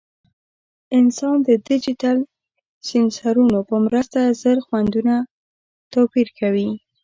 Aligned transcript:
انسان 0.99 1.35
د 1.47 1.49
ډیجیټل 1.67 2.17
سینسرونو 2.87 3.59
په 3.69 3.75
مرسته 3.85 4.19
زر 4.41 4.57
خوندونه 4.67 5.15
توپیر 5.93 6.27
کوي. 6.39 6.69